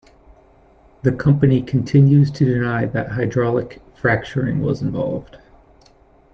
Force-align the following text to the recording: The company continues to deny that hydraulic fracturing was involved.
The 1.03 1.11
company 1.11 1.61
continues 1.61 2.31
to 2.31 2.43
deny 2.43 2.87
that 2.87 3.11
hydraulic 3.11 3.83
fracturing 3.95 4.61
was 4.63 4.81
involved. 4.81 5.37